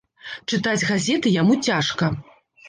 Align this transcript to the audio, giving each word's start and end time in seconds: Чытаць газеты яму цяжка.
Чытаць 0.53 0.87
газеты 0.91 1.35
яму 1.35 1.59
цяжка. 1.69 2.11